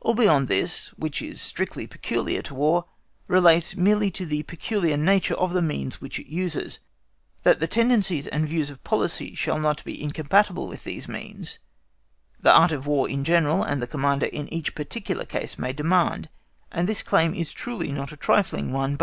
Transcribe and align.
All 0.00 0.14
beyond 0.14 0.48
this 0.48 0.88
which 0.96 1.20
is 1.20 1.38
strictly 1.38 1.86
peculiar 1.86 2.40
to 2.40 2.54
War 2.54 2.86
relates 3.28 3.76
merely 3.76 4.10
to 4.12 4.24
the 4.24 4.42
peculiar 4.44 4.96
nature 4.96 5.34
of 5.34 5.52
the 5.52 5.60
means 5.60 6.00
which 6.00 6.18
it 6.18 6.28
uses. 6.28 6.78
That 7.42 7.60
the 7.60 7.68
tendencies 7.68 8.26
and 8.26 8.48
views 8.48 8.70
of 8.70 8.82
policy 8.84 9.34
shall 9.34 9.58
not 9.58 9.84
be 9.84 10.02
incompatible 10.02 10.66
with 10.66 10.84
these 10.84 11.08
means, 11.08 11.58
the 12.40 12.52
Art 12.56 12.72
of 12.72 12.86
War 12.86 13.06
in 13.06 13.22
general 13.22 13.62
and 13.62 13.82
the 13.82 13.86
Commander 13.86 14.24
in 14.24 14.50
each 14.50 14.74
particular 14.74 15.26
case 15.26 15.58
may 15.58 15.74
demand, 15.74 16.30
and 16.72 16.88
this 16.88 17.02
claim 17.02 17.34
is 17.34 17.52
truly 17.52 17.92
not 17.92 18.12
a 18.12 18.16
trifling 18.16 18.72
one. 18.72 18.94